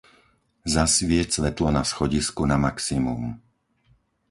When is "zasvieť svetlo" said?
0.73-1.69